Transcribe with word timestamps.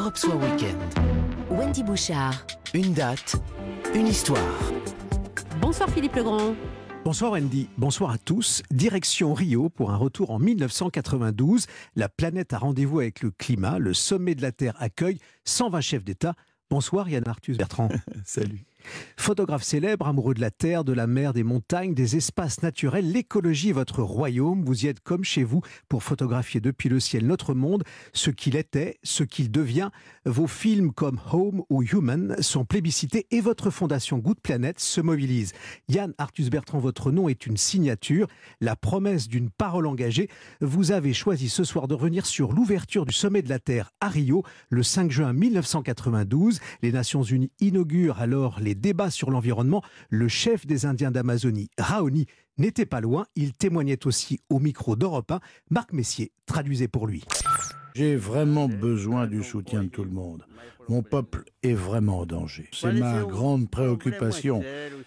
Europe 0.00 0.16
Soir 0.16 0.38
Weekend. 0.38 0.78
Wendy 1.50 1.82
Bouchard. 1.82 2.46
Une 2.72 2.94
date, 2.94 3.36
une 3.94 4.06
histoire. 4.06 4.40
Bonsoir 5.60 5.90
Philippe 5.90 6.14
Legrand. 6.16 6.54
Bonsoir 7.04 7.32
Wendy, 7.32 7.68
bonsoir 7.76 8.12
à 8.12 8.16
tous. 8.16 8.62
Direction 8.70 9.34
Rio 9.34 9.68
pour 9.68 9.90
un 9.90 9.96
retour 9.96 10.30
en 10.30 10.38
1992. 10.38 11.66
La 11.96 12.08
planète 12.08 12.54
a 12.54 12.58
rendez-vous 12.58 13.00
avec 13.00 13.20
le 13.20 13.30
climat. 13.30 13.78
Le 13.78 13.92
sommet 13.92 14.34
de 14.34 14.40
la 14.40 14.52
Terre 14.52 14.74
accueille 14.78 15.18
120 15.44 15.80
chefs 15.82 16.04
d'État. 16.04 16.32
Bonsoir 16.70 17.06
Yann 17.10 17.28
Arthus 17.28 17.56
Bertrand. 17.56 17.90
Salut. 18.24 18.64
Photographe 19.16 19.62
célèbre, 19.62 20.06
amoureux 20.06 20.34
de 20.34 20.40
la 20.40 20.50
terre, 20.50 20.84
de 20.84 20.92
la 20.92 21.06
mer, 21.06 21.32
des 21.32 21.44
montagnes, 21.44 21.94
des 21.94 22.16
espaces 22.16 22.62
naturels, 22.62 23.10
l'écologie 23.10 23.72
votre 23.72 24.02
royaume. 24.02 24.64
Vous 24.64 24.84
y 24.84 24.88
êtes 24.88 25.00
comme 25.00 25.24
chez 25.24 25.44
vous 25.44 25.60
pour 25.88 26.02
photographier 26.02 26.60
depuis 26.60 26.88
le 26.88 27.00
ciel 27.00 27.26
notre 27.26 27.54
monde, 27.54 27.84
ce 28.12 28.30
qu'il 28.30 28.56
était, 28.56 28.98
ce 29.02 29.22
qu'il 29.24 29.50
devient. 29.50 29.90
Vos 30.24 30.46
films 30.46 30.92
comme 30.92 31.20
Home 31.32 31.62
ou 31.68 31.82
Human 31.82 32.36
sont 32.40 32.64
plébiscités 32.64 33.26
et 33.30 33.40
votre 33.40 33.70
fondation 33.70 34.18
Good 34.18 34.40
Planet 34.40 34.78
se 34.80 35.00
mobilise. 35.00 35.52
Yann 35.88 36.14
Arthus 36.18 36.50
Bertrand, 36.50 36.78
votre 36.78 37.10
nom 37.10 37.28
est 37.28 37.46
une 37.46 37.56
signature, 37.56 38.26
la 38.60 38.76
promesse 38.76 39.28
d'une 39.28 39.50
parole 39.50 39.86
engagée. 39.86 40.28
Vous 40.60 40.92
avez 40.92 41.12
choisi 41.12 41.48
ce 41.48 41.64
soir 41.64 41.88
de 41.88 41.94
revenir 41.94 42.26
sur 42.26 42.52
l'ouverture 42.52 43.06
du 43.06 43.14
sommet 43.14 43.42
de 43.42 43.48
la 43.48 43.58
Terre 43.58 43.92
à 44.00 44.08
Rio 44.08 44.42
le 44.68 44.82
5 44.82 45.10
juin 45.10 45.32
1992. 45.32 46.60
Les 46.82 46.92
Nations 46.92 47.22
Unies 47.22 47.50
inaugurent 47.60 48.20
alors 48.20 48.60
les 48.60 48.69
débats 48.74 49.10
sur 49.10 49.30
l'environnement, 49.30 49.82
le 50.08 50.28
chef 50.28 50.66
des 50.66 50.86
Indiens 50.86 51.10
d'Amazonie, 51.10 51.70
Raoni, 51.78 52.26
n'était 52.58 52.86
pas 52.86 53.00
loin. 53.00 53.26
Il 53.36 53.52
témoignait 53.54 54.06
aussi 54.06 54.40
au 54.48 54.58
micro 54.58 54.96
d'Europe 54.96 55.30
1. 55.32 55.40
Marc 55.70 55.92
Messier 55.92 56.32
traduisait 56.46 56.88
pour 56.88 57.06
lui. 57.06 57.24
J'ai 57.94 58.16
vraiment 58.16 58.68
besoin 58.68 59.26
du 59.26 59.42
soutien 59.42 59.84
de 59.84 59.88
tout 59.88 60.04
le 60.04 60.10
monde. 60.10 60.44
Mon 60.88 61.02
peuple 61.02 61.44
est 61.62 61.72
vraiment 61.72 62.20
en 62.20 62.26
danger. 62.26 62.68
C'est 62.72 62.92
ma 62.92 63.22
grande 63.22 63.70
préoccupation. 63.70 64.62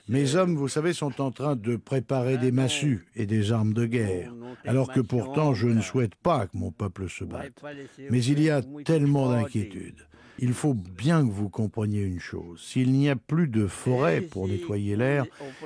Mes 0.07 0.35
hommes, 0.35 0.55
vous 0.55 0.69
savez, 0.69 0.93
sont 0.93 1.21
en 1.21 1.31
train 1.31 1.55
de 1.55 1.75
préparer 1.75 2.37
des 2.37 2.51
massues 2.51 3.05
et 3.15 3.25
des 3.25 3.51
armes 3.51 3.73
de 3.73 3.85
guerre, 3.85 4.33
alors 4.65 4.91
que 4.91 5.01
pourtant 5.01 5.53
je 5.53 5.67
ne 5.67 5.81
souhaite 5.81 6.15
pas 6.15 6.47
que 6.47 6.57
mon 6.57 6.71
peuple 6.71 7.09
se 7.09 7.25
batte. 7.25 7.61
Mais 8.09 8.23
il 8.23 8.41
y 8.41 8.49
a 8.49 8.61
tellement 8.85 9.29
d'inquiétudes. 9.29 10.07
Il 10.39 10.53
faut 10.53 10.73
bien 10.73 11.25
que 11.25 11.31
vous 11.31 11.49
compreniez 11.49 12.01
une 12.01 12.19
chose. 12.19 12.61
S'il 12.61 12.91
n'y 12.91 13.09
a 13.09 13.15
plus 13.15 13.47
de 13.47 13.67
forêt 13.67 14.21
pour 14.21 14.47
nettoyer 14.47 14.95
l'air, 14.95 15.25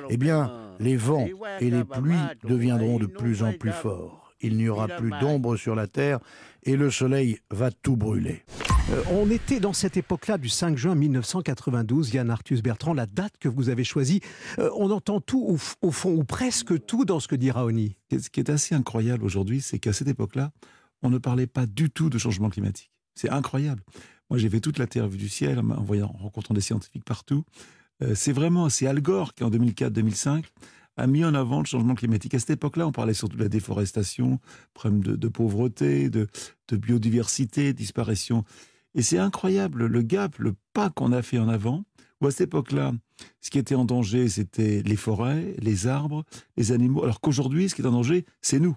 eh 0.10 0.18
bien, 0.18 0.52
les 0.80 0.96
vents 0.96 1.28
et 1.60 1.70
les 1.70 1.84
pluies 1.84 2.16
deviendront 2.44 3.00
de 3.00 3.06
plus 3.06 3.44
en 3.44 3.54
plus 3.54 3.72
forts. 3.72 4.34
Il 4.42 4.58
n'y 4.58 4.70
aura 4.70 4.88
plus 4.88 5.12
d'ombre 5.20 5.58
sur 5.58 5.74
la 5.74 5.88
terre 5.88 6.20
et 6.64 6.76
le 6.76 6.92
soleil 6.92 7.40
va 7.50 7.72
tout 7.72 7.96
brûler. 7.96 8.44
Euh, 8.92 9.04
on 9.12 9.30
était 9.30 9.60
dans 9.60 9.74
cette 9.74 9.98
époque-là 9.98 10.38
du 10.38 10.48
5 10.48 10.78
juin 10.78 10.96
1992, 10.96 12.14
Yann 12.14 12.30
Arthus 12.30 12.62
Bertrand, 12.62 12.94
la 12.94 13.06
date 13.06 13.34
que 13.38 13.50
vous 13.50 13.70
avez 13.70 13.84
choisie. 13.84 14.22
Euh, 14.60 14.70
on 14.78 14.92
entend 14.92 15.20
tout, 15.20 15.44
au, 15.44 15.58
au, 15.82 15.92
fond, 15.92 16.12
ou 16.12 16.24
presque 16.24 16.86
tout 16.86 17.04
dans 17.04 17.20
ce 17.20 17.28
que 17.28 17.36
dit 17.36 17.52
Raoni. 17.52 17.98
Ce 18.12 18.30
qui 18.30 18.40
est 18.40 18.50
assez 18.50 18.76
incroyable 18.76 19.26
aujourd'hui, 19.26 19.62
c'est 19.62 19.80
qu'à 19.80 19.92
cette 19.92 20.08
époque-là, 20.08 20.52
on 21.02 21.10
ne 21.10 21.18
parlait 21.18 21.48
pas 21.48 21.66
du 21.66 21.90
tout 21.90 22.10
de 22.10 22.18
changement 22.18 22.50
climatique. 22.50 22.92
C'est 23.16 23.30
incroyable. 23.30 23.82
Moi, 24.30 24.40
j'ai 24.40 24.50
fait 24.50 24.60
toute 24.60 24.78
la 24.78 24.88
Terre 24.88 25.08
vue 25.08 25.18
du 25.18 25.30
ciel 25.30 25.60
en, 25.60 25.84
voyant, 25.84 26.14
en 26.14 26.24
rencontrant 26.24 26.54
des 26.54 26.62
scientifiques 26.62 27.06
partout. 27.06 27.44
Euh, 28.04 28.14
c'est 28.16 28.34
vraiment, 28.34 28.70
c'est 28.70 28.88
Al 28.88 29.02
Gore 29.02 29.34
qui, 29.34 29.44
en 29.44 29.50
2004-2005, 29.50 30.44
a 30.98 31.08
mis 31.08 31.24
en 31.24 31.34
avant 31.34 31.60
le 31.60 31.66
changement 31.66 31.96
climatique. 31.96 32.34
À 32.34 32.40
cette 32.40 32.50
époque-là, 32.52 32.88
on 32.88 32.92
parlait 32.92 33.14
surtout 33.14 33.38
de 33.38 33.44
la 33.44 33.50
déforestation, 33.50 34.40
problème 34.74 35.02
de, 35.02 35.28
pauvreté, 35.28 36.10
de, 36.10 36.28
de, 36.68 36.78
biodiversité, 36.78 37.74
disparition. 37.74 38.44
Et 38.96 39.04
c'est 39.04 39.20
incroyable 39.20 39.86
le 39.86 40.02
gap, 40.02 40.38
le 40.40 40.56
pas 40.74 40.90
qu'on 40.90 41.12
a 41.12 41.22
fait 41.22 41.38
en 41.38 41.50
avant, 41.50 41.84
où 42.20 42.28
à 42.28 42.32
cette 42.32 42.48
époque-là, 42.48 42.94
ce 43.42 43.52
qui 43.52 43.60
était 43.60 43.76
en 43.76 43.86
danger, 43.86 44.28
c'était 44.28 44.82
les 44.84 44.96
forêts, 44.96 45.56
les 45.60 45.88
arbres, 45.88 46.24
les 46.58 46.72
animaux, 46.72 47.04
alors 47.04 47.22
qu'aujourd'hui, 47.22 47.70
ce 47.70 47.76
qui 47.76 47.84
est 47.84 47.88
en 47.88 47.92
danger, 47.92 48.26
c'est 48.42 48.60
nous 48.60 48.76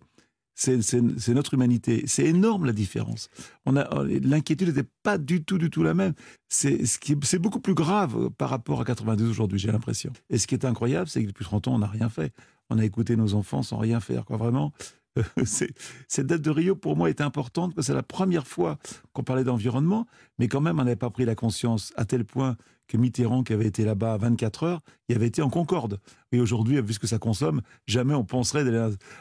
c'est 0.61 1.29
notre 1.29 1.55
humanité. 1.55 2.05
C'est 2.07 2.27
énorme 2.27 2.67
la 2.67 2.73
différence. 2.73 3.31
On 3.65 3.77
a 3.77 4.05
l'inquiétude 4.05 4.69
n'était 4.69 4.89
pas 5.03 5.17
du 5.17 5.43
tout, 5.43 5.57
du 5.57 5.71
tout 5.71 5.83
la 5.83 5.95
même. 5.95 6.13
C'est 6.49 6.85
c'est 6.85 7.39
beaucoup 7.39 7.61
plus 7.61 7.75
grave 7.75 8.31
par 8.37 8.51
rapport 8.51 8.81
à 8.81 8.85
92 8.85 9.31
aujourd'hui, 9.31 9.59
j'ai 9.59 9.73
l'impression. 9.73 10.13
Et 10.29 10.39
ce 10.39 10.47
qui 10.47 10.55
est 10.55 10.67
incroyable, 10.67 11.09
c'est 11.09 11.23
que 11.23 11.29
depuis 11.29 11.45
30 11.45 11.69
ans, 11.69 11.75
on 11.75 11.79
n'a 11.79 11.87
rien 11.87 12.09
fait. 12.09 12.33
On 12.69 12.79
a 12.79 12.85
écouté 12.85 13.17
nos 13.17 13.35
enfants 13.35 13.63
sans 13.63 13.79
rien 13.79 14.01
faire, 14.01 14.25
quoi. 14.25 14.37
Vraiment, 14.37 14.73
cette 15.45 16.27
date 16.27 16.43
de 16.43 16.51
Rio, 16.51 16.77
pour 16.77 16.97
moi, 16.97 17.09
est 17.09 17.21
importante 17.21 17.75
parce 17.75 17.87
que 17.87 17.93
c'est 17.93 17.97
la 17.97 18.03
première 18.03 18.47
fois 18.47 18.79
qu'on 19.13 19.23
parlait 19.23 19.45
d'environnement, 19.45 20.07
mais 20.39 20.49
quand 20.49 20.61
même, 20.61 20.79
on 20.79 20.85
n'avait 20.85 20.97
pas 20.97 21.11
pris 21.11 21.25
la 21.25 21.35
conscience 21.35 21.93
à 21.97 22.05
tel 22.05 22.25
point 22.25 22.57
que 22.91 22.97
Mitterrand, 22.97 23.45
qui 23.45 23.53
avait 23.53 23.67
été 23.67 23.85
là-bas 23.85 24.17
24 24.17 24.65
heures, 24.65 24.81
il 25.09 25.15
avait 25.15 25.29
été 25.29 25.43
en 25.43 25.49
Concorde. 25.49 26.01
Et 26.33 26.41
aujourd'hui, 26.41 26.81
vu 26.83 26.93
ce 26.93 26.99
que 26.99 27.07
ça 27.07 27.19
consomme, 27.19 27.63
jamais 27.87 28.15
on 28.15 28.25
penserait 28.25 28.65
d'aller 28.65 28.79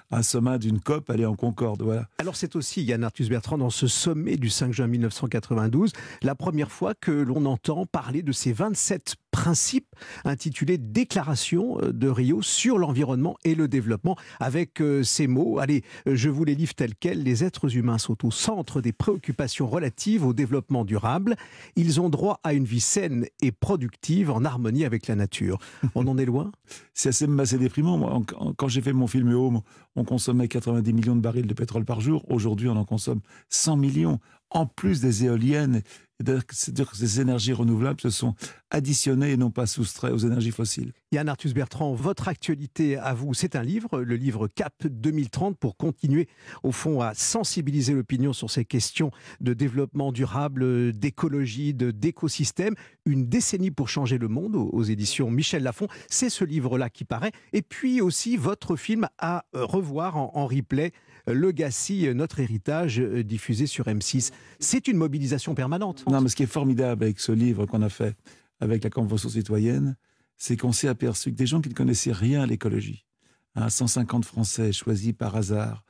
à 0.10 0.18
un 0.18 0.24
sommet 0.24 0.58
d'une 0.58 0.80
COP, 0.80 1.08
aller 1.12 1.26
en 1.26 1.36
Concorde. 1.36 1.84
Voilà. 1.84 2.08
Alors 2.18 2.36
c'est 2.36 2.56
aussi, 2.56 2.84
Yann 2.84 3.04
Arthus 3.04 3.28
Bertrand, 3.30 3.60
dans 3.60 3.70
ce 3.70 3.86
sommet 3.86 4.38
du 4.38 4.50
5 4.50 4.74
juin 4.74 4.88
1992, 4.88 5.94
la 6.24 6.34
première 6.34 6.72
fois 6.72 6.96
que 6.96 7.12
l'on 7.12 7.46
entend 7.46 7.86
parler 7.86 8.24
de 8.24 8.32
ces 8.32 8.54
27 8.54 9.16
principes 9.40 9.96
intitulés 10.26 10.78
Déclaration 10.78 11.78
de 11.82 12.10
Rio 12.10 12.42
sur 12.42 12.78
l'environnement 12.78 13.38
et 13.46 13.56
le 13.56 13.70
développement, 13.70 14.18
avec 14.42 14.82
euh, 14.82 15.02
ces 15.02 15.28
mots, 15.28 15.60
allez, 15.60 15.86
je 16.06 16.30
vous 16.30 16.44
les 16.44 16.56
livre 16.56 16.74
tels 16.74 16.94
quels, 16.94 17.24
les 17.24 17.46
êtres 17.46 17.78
humains 17.78 18.00
sont 18.00 18.28
au 18.28 18.32
centre 18.32 18.82
des 18.82 18.92
préoccupations 18.92 19.70
relatives 19.70 20.26
au 20.26 20.34
développement 20.34 20.84
durable, 20.84 21.38
ils 21.78 22.02
ont 22.02 22.10
droit 22.10 22.42
à 22.44 22.52
une 22.52 22.66
vie 22.66 22.82
saine 22.82 23.28
et 23.42 23.54
productive 23.54 24.30
en 24.30 24.44
harmonie 24.44 24.84
avec 24.84 25.08
la 25.08 25.16
nature. 25.16 25.58
On 25.96 26.06
en 26.08 26.18
est 26.18 26.26
loin? 26.26 26.52
C'est 26.94 27.10
assez, 27.10 27.58
déprimant. 27.58 28.22
Quand 28.58 28.68
j'ai 28.68 28.82
fait 28.82 28.92
mon 28.92 29.08
film 29.08 29.32
Home, 29.32 29.62
on 29.96 30.04
consommait 30.04 30.50
90 30.50 30.92
millions 30.92 31.16
de 31.16 31.22
barils 31.22 31.48
de 31.48 31.54
pétrole 31.54 31.86
par 31.86 32.02
jour. 32.02 32.26
Aujourd'hui, 32.30 32.68
on 32.68 32.76
en 32.76 32.84
consomme 32.84 33.22
100 33.48 33.78
millions. 33.78 34.20
En 34.50 34.66
plus 34.66 35.00
des 35.00 35.26
éoliennes 35.26 35.82
c'est-à-dire 36.20 36.90
que 36.90 36.98
ces 36.98 37.22
énergies 37.22 37.54
renouvelables 37.54 38.02
se 38.02 38.10
sont 38.10 38.36
additionnées 38.70 39.32
et 39.32 39.38
non 39.38 39.52
pas 39.52 39.66
soustraites 39.66 40.14
aux 40.14 40.18
énergies 40.18 40.52
fossiles. 40.52 40.94
Yann 41.12 41.28
Arthus 41.28 41.54
Bertrand, 41.54 41.96
votre 41.96 42.28
actualité 42.28 42.96
à 42.96 43.16
vous, 43.16 43.34
c'est 43.34 43.56
un 43.56 43.64
livre, 43.64 44.02
le 44.02 44.16
livre 44.16 44.48
CAP 44.48 44.86
2030, 44.86 45.58
pour 45.58 45.76
continuer 45.76 46.28
au 46.62 46.72
fond 46.72 47.02
à 47.02 47.16
sensibiliser 47.16 47.94
l'opinion 47.94 48.32
sur 48.32 48.52
ces 48.52 48.64
questions 48.64 49.10
de 49.42 49.56
développement 49.56 50.12
durable, 50.12 50.94
d'écologie, 50.94 51.74
d'écosystème. 51.74 52.76
Une 53.08 53.26
décennie 53.26 53.72
pour 53.72 53.90
changer 53.90 54.20
le 54.20 54.28
monde 54.28 54.56
aux 54.56 54.84
éditions 54.84 55.32
Michel 55.32 55.64
Lafon. 55.64 55.88
C'est 56.12 56.30
ce 56.30 56.46
livre-là 56.46 56.92
qui 56.92 57.06
paraît. 57.06 57.32
Et 57.54 57.64
puis 57.64 58.02
aussi 58.02 58.38
votre 58.38 58.76
film 58.76 59.08
à 59.18 59.46
revoir 59.54 60.16
en, 60.16 60.30
en 60.36 60.46
replay, 60.46 60.92
Legacy, 61.26 62.08
notre 62.14 62.40
héritage, 62.40 63.00
diffusé 63.00 63.66
sur 63.66 63.86
M6. 63.86 64.32
C'est 64.60 64.88
une 64.88 64.98
mobilisation 64.98 65.56
permanente. 65.56 66.04
Non, 66.08 66.22
mais 66.22 66.30
ce 66.30 66.36
qui 66.36 66.44
est 66.44 66.46
formidable 66.46 67.04
avec 67.04 67.20
ce 67.20 67.32
livre 67.32 67.66
qu'on 67.66 67.82
a 67.82 67.90
fait 67.90 68.16
avec 68.60 68.84
la 68.84 68.92
Convention 68.92 69.30
citoyenne, 69.30 69.96
c'est 70.40 70.58
qu'on 70.58 70.72
s'est 70.72 70.88
aperçu 70.88 71.32
que 71.32 71.36
des 71.36 71.46
gens 71.46 71.62
qui 71.62 71.70
ne 71.70 71.76
connaissaient 71.76 72.12
rien 72.12 72.42
à 72.42 72.46
l'écologie, 72.48 73.06
hein, 73.54 73.70
150 73.70 74.26
Français 74.26 74.72
choisis 74.72 75.14
par 75.14 75.36
hasard, 75.36 75.84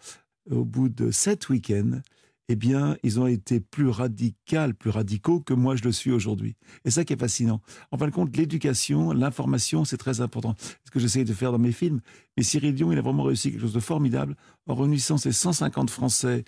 au 0.49 0.65
bout 0.65 0.89
de 0.89 1.11
sept 1.11 1.47
week-ends, 1.47 2.01
eh 2.51 2.55
bien, 2.55 2.97
ils 3.03 3.19
ont 3.19 3.27
été 3.27 3.59
plus 3.59 3.87
radicaux, 3.87 4.73
plus 4.79 4.89
radicaux 4.89 5.39
que 5.39 5.53
moi 5.53 5.75
je 5.75 5.83
le 5.83 5.91
suis 5.91 6.11
aujourd'hui. 6.11 6.55
Et 6.83 6.89
ça 6.89 7.05
qui 7.05 7.13
est 7.13 7.19
fascinant. 7.19 7.61
En 7.91 7.97
fin 7.99 8.07
de 8.07 8.11
compte, 8.11 8.35
l'éducation, 8.35 9.11
l'information, 9.11 9.85
c'est 9.85 9.97
très 9.97 10.19
important. 10.19 10.55
C'est 10.57 10.77
ce 10.85 10.91
que 10.91 10.99
j'essaye 10.99 11.25
de 11.25 11.33
faire 11.33 11.51
dans 11.51 11.59
mes 11.59 11.71
films. 11.71 12.01
Mais 12.35 12.43
Cyril 12.43 12.73
Dion, 12.73 12.91
il 12.91 12.97
a 12.97 13.01
vraiment 13.01 13.21
réussi 13.21 13.51
quelque 13.51 13.61
chose 13.61 13.73
de 13.73 13.79
formidable 13.79 14.35
en 14.65 14.73
réunissant 14.73 15.17
ces 15.17 15.31
150 15.31 15.91
Français 15.91 16.43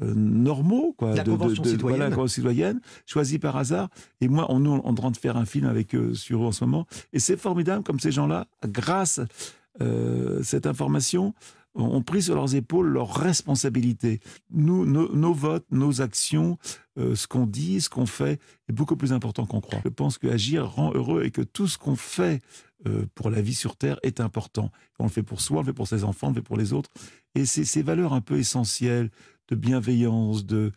normaux, 0.00 0.94
quoi, 0.96 1.14
la 1.14 1.22
de, 1.22 1.30
convention 1.30 1.62
de, 1.62 1.68
de, 1.68 1.72
citoyenne. 1.72 1.98
Voilà, 1.98 2.14
convention 2.14 2.42
citoyenne, 2.42 2.80
choisie 3.06 3.38
par 3.38 3.56
hasard. 3.56 3.88
Et 4.20 4.28
moi, 4.28 4.46
on, 4.48 4.64
on 4.66 4.78
est 4.78 4.86
en 4.86 4.94
train 4.94 5.10
de 5.10 5.16
faire 5.16 5.36
un 5.36 5.44
film 5.44 5.66
avec 5.66 5.94
eux 5.94 6.14
sur 6.14 6.42
eux 6.42 6.46
en 6.46 6.52
ce 6.52 6.64
moment. 6.64 6.86
Et 7.12 7.18
c'est 7.18 7.36
formidable 7.36 7.84
comme 7.84 8.00
ces 8.00 8.12
gens-là, 8.12 8.46
grâce 8.66 9.18
à 9.18 9.26
euh, 9.82 10.42
cette 10.42 10.66
information, 10.66 11.34
ont 11.74 12.02
pris 12.02 12.22
sur 12.22 12.34
leurs 12.34 12.54
épaules 12.54 12.88
leurs 12.88 13.14
responsabilités. 13.14 14.20
Nous, 14.50 14.86
nos, 14.86 15.34
votes, 15.34 15.66
nos 15.70 16.00
actions, 16.00 16.58
euh, 16.98 17.14
ce 17.14 17.26
qu'on 17.26 17.46
dit, 17.46 17.80
ce 17.80 17.88
qu'on 17.88 18.06
fait 18.06 18.40
est 18.68 18.72
beaucoup 18.72 18.96
plus 18.96 19.12
important 19.12 19.46
qu'on 19.46 19.60
croit. 19.60 19.80
Je 19.84 19.88
pense 19.88 20.18
que 20.18 20.28
agir 20.28 20.70
rend 20.70 20.92
heureux 20.92 21.24
et 21.24 21.30
que 21.30 21.42
tout 21.42 21.66
ce 21.66 21.78
qu'on 21.78 21.96
fait 21.96 22.40
euh, 22.86 23.06
pour 23.14 23.30
la 23.30 23.42
vie 23.42 23.54
sur 23.54 23.76
Terre 23.76 23.98
est 24.02 24.20
important. 24.20 24.70
On 24.98 25.04
le 25.04 25.10
fait 25.10 25.22
pour 25.22 25.40
soi, 25.40 25.58
on 25.58 25.60
le 25.60 25.66
fait 25.66 25.72
pour 25.72 25.88
ses 25.88 26.04
enfants, 26.04 26.28
on 26.28 26.30
le 26.30 26.36
fait 26.36 26.42
pour 26.42 26.56
les 26.56 26.72
autres. 26.72 26.90
Et 27.34 27.46
c'est 27.46 27.64
ces 27.64 27.82
valeurs 27.82 28.12
un 28.12 28.20
peu 28.20 28.38
essentielles 28.38 29.10
de 29.48 29.56
bienveillance, 29.56 30.46
de, 30.46 30.72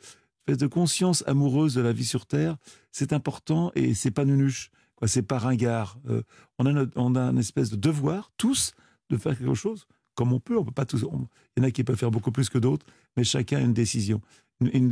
de 0.48 0.68
conscience 0.68 1.24
amoureuse 1.28 1.76
de 1.76 1.82
la 1.82 1.94
vie 1.94 2.06
sur 2.06 2.26
Terre, 2.26 2.58
c'est 2.92 3.14
important 3.14 3.72
et 3.76 3.94
c'est 3.94 4.12
pas 4.12 4.26
nunuche. 4.26 4.72
C'est 5.06 5.22
pas 5.22 5.38
ringard. 5.38 6.00
Euh, 6.10 6.24
on 6.58 6.66
a 6.66 6.86
on 6.96 7.16
a 7.16 7.22
une 7.30 7.38
espèce 7.38 7.70
de 7.70 7.76
devoir 7.76 8.32
tous 8.36 8.74
de 9.12 9.18
faire 9.18 9.38
quelque 9.38 9.54
chose 9.54 9.86
comme 10.18 10.34
on 10.34 10.40
peut. 10.42 10.58
On 10.58 10.66
peut 10.66 10.72
pas 10.72 10.86
tous. 10.86 11.06
il 11.56 11.62
y 11.62 11.66
en 11.66 11.68
a 11.68 11.72
qui 11.72 11.86
peuvent 11.86 11.96
faire 11.96 12.12
beaucoup 12.12 12.32
plus 12.32 12.50
que 12.50 12.58
d'autres, 12.58 12.86
mais 13.16 13.24
chacun 13.24 13.58
a 13.58 13.62
une 13.62 13.74
décision. 13.74 14.20
et, 14.62 14.78
une 14.78 14.90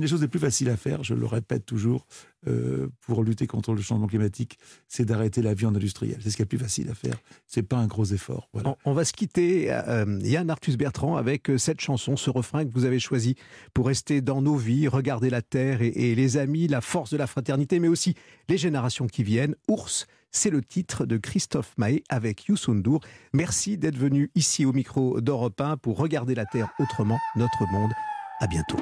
des 0.00 0.06
choses 0.06 0.22
les 0.22 0.28
plus 0.28 0.38
faciles 0.38 0.70
à 0.70 0.76
faire, 0.76 1.02
je 1.02 1.14
le 1.14 1.26
répète 1.26 1.66
toujours, 1.66 2.06
euh, 2.46 2.88
pour 3.00 3.24
lutter 3.24 3.48
contre 3.48 3.74
le 3.74 3.82
changement 3.82 4.06
climatique, 4.06 4.58
c'est 4.86 5.04
d'arrêter 5.04 5.42
la 5.42 5.54
viande 5.54 5.76
industrielle. 5.76 6.18
C'est 6.22 6.30
ce 6.30 6.36
qui 6.36 6.42
est 6.42 6.44
le 6.44 6.48
plus 6.48 6.58
facile 6.58 6.88
à 6.88 6.94
faire. 6.94 7.16
C'est 7.48 7.64
pas 7.64 7.76
un 7.76 7.88
gros 7.88 8.04
effort. 8.04 8.48
On, 8.54 8.76
on, 8.84 8.94
va 8.94 9.04
se 9.04 9.12
quitter, 9.12 9.72
euh, 9.72 10.20
Yann 10.22 10.48
Arthus 10.48 10.76
Bertrand, 10.76 11.16
avec 11.16 11.50
euh, 11.50 11.58
cette 11.58 11.80
chanson, 11.80 12.16
ce 12.16 12.30
refrain 12.30 12.64
que 12.64 12.70
vous 12.72 12.84
avez 12.84 13.00
choisi 13.00 13.34
pour 13.74 13.88
rester 13.88 14.20
dans 14.20 14.40
nos 14.40 14.56
vies, 14.56 14.86
regarder 14.86 15.30
la 15.30 15.42
terre 15.42 15.82
et, 15.82 15.88
et 15.88 16.14
les 16.14 16.36
amis, 16.36 16.68
la 16.68 16.80
force 16.80 17.10
de 17.10 17.16
la 17.16 17.26
fraternité, 17.26 17.80
mais 17.80 17.88
aussi 17.88 18.14
les 18.48 18.58
générations 18.58 19.08
qui 19.08 19.24
viennent. 19.24 19.56
Ours, 19.66 20.06
c'est 20.32 20.50
le 20.50 20.62
titre 20.62 21.06
de 21.06 21.18
Christophe 21.18 21.74
Mahé 21.76 22.02
avec 22.08 22.46
Youssoundour. 22.46 23.00
Merci 23.32 23.78
d'être 23.78 23.96
venu 23.96 24.30
ici 24.34 24.64
au 24.64 24.72
micro 24.72 25.20
d'Europe 25.20 25.60
1 25.60 25.76
pour 25.76 25.98
regarder 25.98 26.34
la 26.34 26.46
terre 26.46 26.70
autrement, 26.80 27.18
notre 27.36 27.66
monde. 27.70 27.92
À 28.40 28.46
bientôt. 28.48 28.78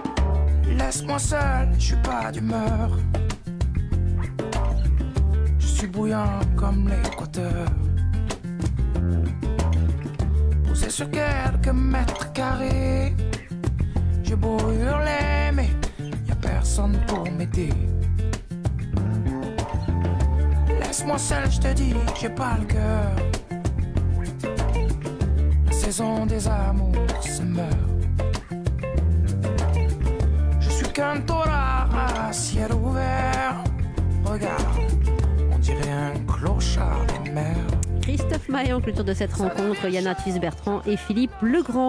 Laisse-moi 0.78 1.18
seul, 1.18 1.68
je 1.74 1.86
suis 1.86 2.02
pas 2.02 2.32
d'humeur. 2.32 2.96
Je 5.58 5.66
suis 5.66 5.86
bouillant 5.86 6.40
comme 6.56 6.88
l'équateur. 6.88 7.69
Laisse-moi 21.00 21.18
seul, 21.18 21.50
je 21.50 21.58
te 21.58 21.72
dis, 21.72 21.94
j'ai 22.20 22.28
pas 22.28 22.58
le 22.60 22.66
cœur. 22.66 23.16
La 25.64 25.72
saison 25.72 26.26
des 26.26 26.46
amours 26.46 26.92
se 27.22 27.40
meurt. 27.40 27.74
qu'un 30.92 31.24
à 31.26 32.32
ciel 32.34 32.74
ouvert. 32.74 33.64
Regarde, 34.26 34.62
on 35.50 35.56
dirait 35.56 35.90
un 35.90 36.18
clochard 36.30 37.06
des 37.24 37.30
mers. 37.30 37.56
Christophe 38.02 38.50
Maé 38.50 38.74
en 38.74 38.82
clôture 38.82 39.04
de 39.04 39.14
cette 39.14 39.32
rencontre, 39.32 39.88
Yanatis 39.88 40.38
Bertrand 40.38 40.82
et 40.84 40.98
Philippe 40.98 41.32
Legrand. 41.40 41.88